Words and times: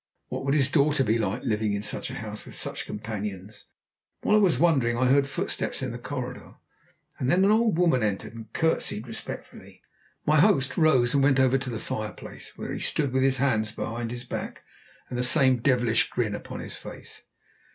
What 0.29 0.45
would 0.45 0.55
his 0.55 0.71
daughter 0.71 1.03
be 1.03 1.19
like, 1.19 1.43
living 1.43 1.73
in 1.73 1.83
such 1.83 2.09
a 2.09 2.15
house, 2.15 2.43
with 2.43 2.55
such 2.55 2.87
companions? 2.87 3.65
While 4.21 4.35
I 4.35 4.39
was 4.39 4.57
wondering, 4.57 4.97
I 4.97 5.05
heard 5.05 5.27
footsteps 5.27 5.83
in 5.83 5.91
the 5.91 5.99
corridor, 5.99 6.55
and 7.19 7.29
then 7.29 7.45
an 7.45 7.51
old 7.51 7.77
woman 7.77 8.01
entered 8.01 8.33
and 8.33 8.51
curtsied 8.51 9.05
respectfully. 9.05 9.83
My 10.25 10.39
host 10.39 10.75
rose 10.75 11.13
and 11.13 11.21
went 11.21 11.39
over 11.39 11.59
to 11.59 11.69
the 11.69 11.77
fireplace, 11.77 12.53
where 12.55 12.73
he 12.73 12.79
stood 12.79 13.13
with 13.13 13.21
his 13.21 13.37
hands 13.37 13.73
behind 13.73 14.09
his 14.09 14.23
back 14.23 14.63
and 15.07 15.19
the 15.19 15.23
same 15.23 15.57
devilish 15.57 16.09
grin 16.09 16.33
upon 16.33 16.61
his 16.61 16.75
face. 16.75 17.21